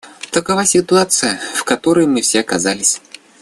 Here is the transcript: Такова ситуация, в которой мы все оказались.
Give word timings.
Такова 0.31 0.65
ситуация, 0.65 1.39
в 1.53 1.63
которой 1.63 2.07
мы 2.07 2.21
все 2.21 2.39
оказались. 2.39 3.01